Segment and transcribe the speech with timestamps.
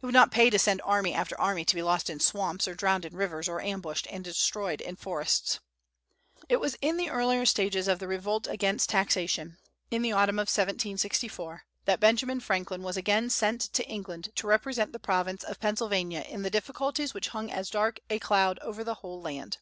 [0.00, 2.76] It would not pay to send army after army to be lost in swamps or
[2.76, 5.58] drowned in rivers or ambushed and destroyed in forests.
[6.48, 9.58] It was in the earlier stages of the revolt against taxation,
[9.90, 14.92] in the autumn of 1764, that Benjamin Franklin was again sent to England to represent
[14.92, 18.94] the province of Pennsylvania in the difficulties which hung as a dark cloud over the
[18.94, 19.58] whole land.